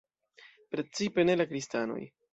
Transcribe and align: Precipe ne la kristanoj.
Precipe 0.77 1.27
ne 1.29 1.37
la 1.43 1.49
kristanoj. 1.53 2.03